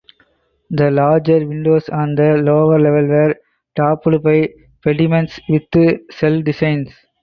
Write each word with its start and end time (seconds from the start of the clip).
The 0.71 0.89
larger 0.89 1.45
windows 1.45 1.87
on 1.89 2.15
the 2.15 2.33
lower 2.37 2.79
level 2.79 3.05
were 3.07 3.35
topped 3.75 4.23
by 4.23 4.49
pediments 4.83 5.39
with 5.47 5.67
shell 6.11 6.41
design. 6.41 6.87